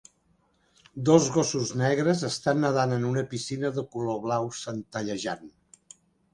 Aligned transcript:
Dos 1.09 1.27
gossos 1.35 1.73
negres 1.81 2.25
estan 2.31 2.59
nedant 2.65 2.97
en 2.97 3.07
una 3.11 3.27
piscina 3.35 3.73
de 3.79 3.87
color 3.95 4.21
blau 4.27 4.51
centellejant. 4.65 5.49